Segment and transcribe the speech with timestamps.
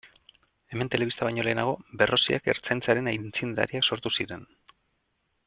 [0.75, 4.49] Hemen telebista baino lehenago Berroziak Ertzaintzaren aitzindariak sortu ziren.